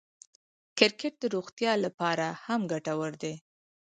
[0.77, 3.35] کرکټ د روغتیا له پاره هم ګټور دئ.